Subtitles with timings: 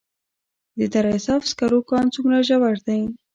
[0.77, 3.01] د دره صوف سکرو کان څومره ژور دی؟